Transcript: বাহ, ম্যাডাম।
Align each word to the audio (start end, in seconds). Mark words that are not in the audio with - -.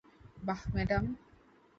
বাহ, 0.43 0.61
ম্যাডাম। 0.73 1.05